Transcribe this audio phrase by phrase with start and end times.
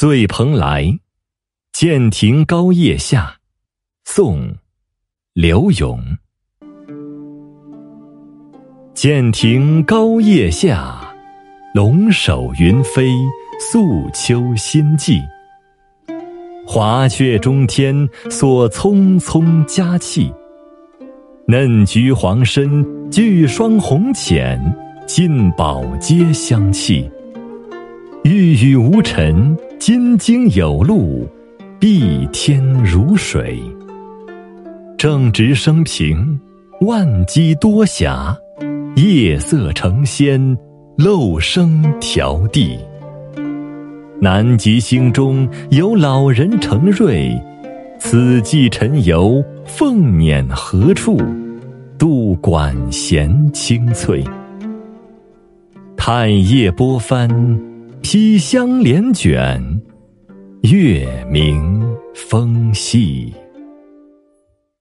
[0.00, 0.96] 醉蓬莱，
[1.72, 3.34] 剑亭高叶下。
[4.04, 4.38] 宋·
[5.32, 6.00] 刘永。
[8.94, 11.00] 剑亭高叶下，
[11.74, 13.12] 龙首云飞，
[13.58, 15.20] 素秋心悸。
[16.64, 20.32] 华阙中天所匆匆佳气。
[21.48, 24.62] 嫩菊黄深，聚霜红浅，
[25.08, 27.10] 尽宝皆香气。
[28.22, 31.24] 玉宇无尘，金经有路，
[31.78, 33.62] 碧天如水。
[34.96, 36.38] 正值升平，
[36.80, 38.36] 万机多暇，
[38.96, 40.58] 夜色成仙，
[40.96, 42.76] 漏声调地。
[44.20, 47.30] 南极星中有老人乘瑞。
[48.00, 51.16] 此际沉游，凤辇何处？
[51.96, 54.24] 度管弦清脆。
[55.96, 57.28] 太液波翻，
[58.00, 59.77] 披香帘卷，
[60.62, 61.80] 月明
[62.14, 63.32] 风细。